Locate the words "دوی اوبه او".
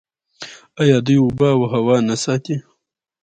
1.05-1.61